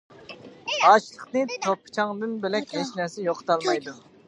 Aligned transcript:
ئاچلىقىنى 0.87 1.59
توپا-چاڭدىن 1.67 2.35
بۆلەك 2.47 2.75
ھېچ 2.79 2.97
نەرسە 3.03 3.29
يوقىتالمايدۇ. 3.31 3.99